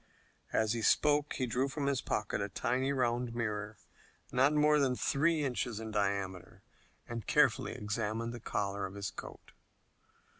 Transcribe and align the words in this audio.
As 0.51 0.73
he 0.73 0.81
spoke 0.81 1.33
he 1.33 1.45
drew 1.45 1.67
from 1.67 1.85
his 1.85 2.01
pocket 2.01 2.41
a 2.41 2.49
tiny 2.49 2.91
round 2.91 3.35
mirror, 3.35 3.77
not 4.31 4.51
more 4.51 4.79
than 4.79 4.95
three 4.95 5.43
inches 5.43 5.79
in 5.79 5.91
diameter, 5.91 6.63
and 7.07 7.27
carefully 7.27 7.73
examined 7.73 8.33
the 8.33 8.39
collar 8.39 8.87
of 8.87 8.95
his 8.95 9.11
coat. 9.11 9.51